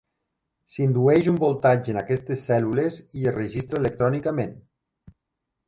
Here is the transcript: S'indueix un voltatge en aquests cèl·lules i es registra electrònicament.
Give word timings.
S'indueix 0.75 1.29
un 1.31 1.37
voltatge 1.43 1.93
en 1.93 1.99
aquests 2.01 2.43
cèl·lules 2.51 2.99
i 3.21 3.29
es 3.33 3.39
registra 3.39 3.81
electrònicament. 3.85 4.59